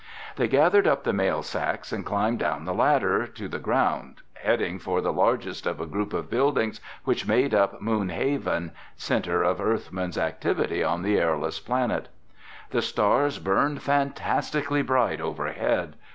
They 0.35 0.47
gathered 0.47 0.87
up 0.87 1.03
the 1.03 1.13
mail 1.13 1.43
sacks 1.43 1.91
and 1.93 2.03
climbed 2.03 2.39
down 2.39 2.65
the 2.65 2.73
ladder 2.73 3.27
to 3.27 3.47
the 3.47 3.59
ground, 3.59 4.23
heading 4.33 4.79
for 4.79 4.99
the 4.99 5.13
largest 5.13 5.67
of 5.67 5.79
a 5.79 5.85
group 5.85 6.11
of 6.11 6.27
buildings 6.27 6.81
which 7.03 7.27
made 7.27 7.53
up 7.53 7.83
Moonhaven, 7.83 8.71
center 8.95 9.43
of 9.43 9.61
Earthmen's 9.61 10.17
activity 10.17 10.83
on 10.83 11.03
the 11.03 11.19
airless 11.19 11.59
planet. 11.59 12.07
The 12.71 12.81
stars 12.81 13.37
burned 13.37 13.83
fantastically 13.83 14.81
bright 14.81 15.21
overhead. 15.21 15.93